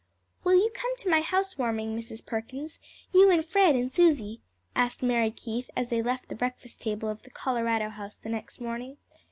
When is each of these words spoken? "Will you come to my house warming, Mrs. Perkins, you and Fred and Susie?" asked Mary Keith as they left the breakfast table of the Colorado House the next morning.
"Will 0.43 0.55
you 0.55 0.71
come 0.73 0.97
to 0.97 1.11
my 1.11 1.21
house 1.21 1.59
warming, 1.59 1.95
Mrs. 1.95 2.25
Perkins, 2.25 2.79
you 3.13 3.29
and 3.29 3.45
Fred 3.45 3.75
and 3.75 3.91
Susie?" 3.91 4.41
asked 4.75 5.03
Mary 5.03 5.29
Keith 5.29 5.69
as 5.77 5.89
they 5.89 6.01
left 6.01 6.27
the 6.27 6.33
breakfast 6.33 6.81
table 6.81 7.07
of 7.07 7.21
the 7.21 7.29
Colorado 7.29 7.89
House 7.89 8.17
the 8.17 8.27
next 8.29 8.59
morning. 8.59 8.97